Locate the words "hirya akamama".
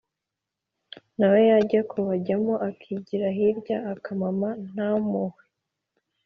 3.37-4.49